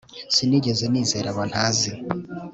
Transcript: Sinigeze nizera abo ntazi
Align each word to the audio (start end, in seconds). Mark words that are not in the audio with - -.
Sinigeze 0.35 0.83
nizera 0.91 1.27
abo 1.31 1.43
ntazi 1.51 1.91